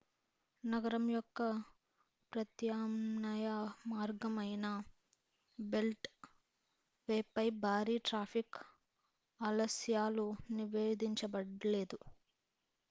[0.63, 1.39] నగరం యొక్క
[2.33, 3.47] ప్రత్యామ్నాయ
[3.85, 4.67] మార్గం అయిన
[5.59, 6.09] బెల్ట్
[7.07, 8.59] వేపై భారీ ట్రాఫిక్
[9.39, 10.25] ఆలస్యాలు
[10.51, 11.99] నివేధించబడలేదు